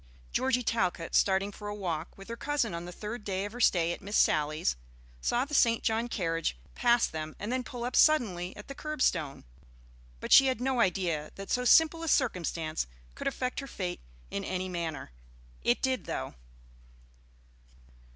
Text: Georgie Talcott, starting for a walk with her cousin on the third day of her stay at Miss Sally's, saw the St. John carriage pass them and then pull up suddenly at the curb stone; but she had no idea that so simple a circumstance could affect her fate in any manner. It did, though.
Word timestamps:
Georgie 0.31 0.63
Talcott, 0.63 1.13
starting 1.13 1.51
for 1.51 1.67
a 1.67 1.75
walk 1.75 2.17
with 2.17 2.27
her 2.27 2.35
cousin 2.35 2.73
on 2.73 2.85
the 2.85 2.91
third 2.91 3.23
day 3.23 3.45
of 3.45 3.51
her 3.51 3.59
stay 3.61 3.91
at 3.93 4.01
Miss 4.01 4.17
Sally's, 4.17 4.75
saw 5.21 5.45
the 5.45 5.53
St. 5.53 5.83
John 5.83 6.07
carriage 6.07 6.57
pass 6.73 7.05
them 7.05 7.35
and 7.37 7.51
then 7.51 7.63
pull 7.63 7.83
up 7.83 7.95
suddenly 7.95 8.57
at 8.57 8.67
the 8.67 8.73
curb 8.73 8.99
stone; 9.03 9.43
but 10.19 10.31
she 10.31 10.47
had 10.47 10.59
no 10.59 10.79
idea 10.79 11.29
that 11.35 11.51
so 11.51 11.65
simple 11.65 12.01
a 12.01 12.07
circumstance 12.07 12.87
could 13.13 13.27
affect 13.27 13.59
her 13.59 13.67
fate 13.67 13.99
in 14.31 14.43
any 14.43 14.67
manner. 14.69 15.11
It 15.61 15.83
did, 15.83 16.05
though. 16.05 16.33